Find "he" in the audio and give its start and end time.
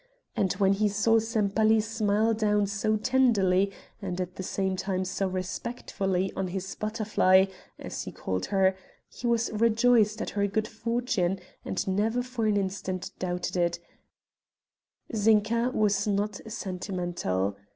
0.73-0.89, 8.01-8.11, 9.07-9.27